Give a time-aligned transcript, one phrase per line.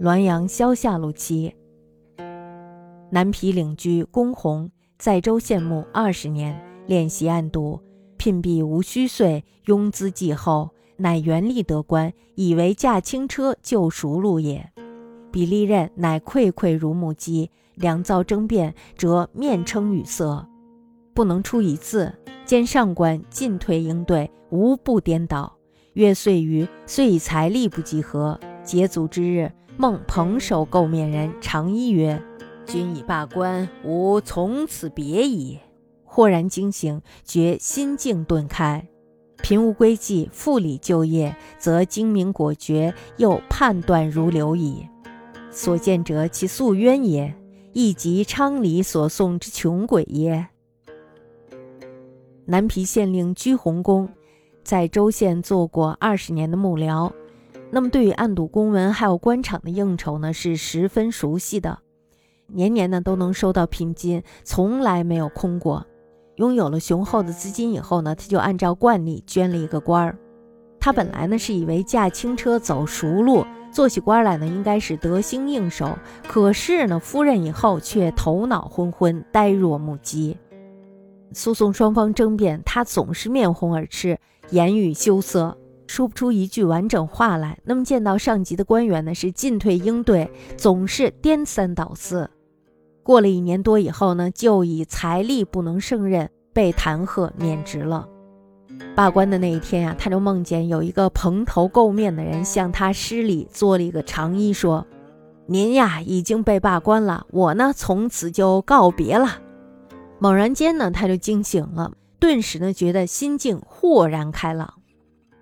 [0.00, 1.54] 滦阳萧下路期。
[3.10, 7.80] 南皮领居公弘在州县牧二十年，练习暗读，
[8.16, 14.70] 聘币无虚岁，庸资继后，乃元力得官，以为驾轻车救赎路也。
[15.30, 20.46] 比利任乃愧愧如木鸡，两造争辩，则面称语塞，
[21.14, 22.12] 不能出一字。
[22.44, 25.52] 兼上官进退应对，无不颠倒。
[25.94, 28.38] 月岁余，遂以财力不及合。
[28.66, 32.20] 节足之日，孟彭守垢面人长揖曰
[32.66, 35.60] ：“君已罢官，吾从此别矣。”
[36.04, 38.84] 豁然惊醒，觉心境顿开。
[39.40, 44.88] 贫无归计，复礼就业，则精明果决，又判断如流矣。
[45.52, 47.32] 所见者，其素冤也，
[47.72, 50.44] 亦即昌黎所送之穷鬼也。
[52.46, 54.08] 南皮县令居鸿公，
[54.64, 57.12] 在州县做过二十年的幕僚，
[57.70, 61.80] 那么对于案牍公文还有官场的应酬呢，是十分熟悉的。
[62.46, 65.84] 年年呢都能收到聘金，从来没有空过。
[66.36, 70.16] 拥有了雄厚的资金以后呢，他就按照惯例捐了一个官儿。
[70.78, 75.98] 他本来呢是以为驾轻车走熟路，做起官来呢应该是得心应手。
[76.28, 80.36] 可是呢，夫人以后却头脑昏昏，呆若木鸡。
[81.32, 84.16] 诉讼双方争辩，他总是面红耳赤，
[84.50, 87.58] 言语羞涩，说不出一句完整话来。
[87.64, 92.30] 那么见到上级的官员呢，是进退应对，总是颠三倒四。
[93.02, 98.08] 过了一年多以后呢，就以财力不能胜任，被弹劾免职了。
[98.94, 104.86] 罢官的那一天呀，他就梦见有一个蓬头垢面的人向他施礼，做了一个长揖，说
[105.46, 109.38] ：“您呀已经被罢官了，我呢从此就告别了。”
[110.18, 114.75] 猛然间呢，他就惊醒了，顿时呢觉得心境豁然开朗，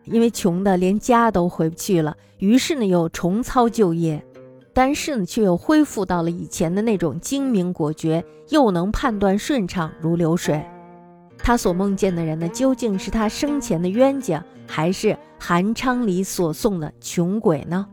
[0.05, 4.25] 因为穷的连家都回不去了，于是呢又重操旧业，
[4.73, 10.65] 但是呢却又恢复到了以前的那种精明果决，又能判断顺畅如流水。
[11.39, 17.87] 他所梦见的人呢，究竟是他生前的冤家，还是韩昌黎所送的穷鬼呢？